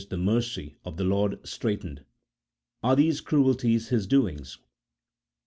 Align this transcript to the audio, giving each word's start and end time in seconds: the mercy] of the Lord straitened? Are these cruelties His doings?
the 0.09 0.17
mercy] 0.17 0.75
of 0.83 0.97
the 0.97 1.03
Lord 1.03 1.37
straitened? 1.47 2.03
Are 2.81 2.95
these 2.95 3.21
cruelties 3.21 3.89
His 3.89 4.07
doings? 4.07 4.57